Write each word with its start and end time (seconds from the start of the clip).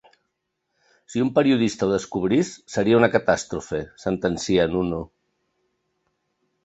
Si 1.13 1.21
un 1.25 1.29
periodista 1.35 1.89
ho 1.89 1.91
descobrís, 1.91 2.49
seria 2.77 3.01
una 3.01 3.11
catàstrofe 3.17 3.83
—sentencia 3.91 4.67
Nuno. 4.73 5.03